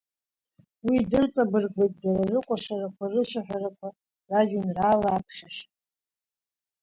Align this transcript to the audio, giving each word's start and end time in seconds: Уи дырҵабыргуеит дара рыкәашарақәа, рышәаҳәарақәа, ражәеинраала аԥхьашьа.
Уи 0.87 0.97
дырҵабыргуеит 1.09 1.93
дара 2.01 2.23
рыкәашарақәа, 2.33 3.05
рышәаҳәарақәа, 3.13 3.87
ражәеинраала 4.29 5.09
аԥхьашьа. 5.11 5.67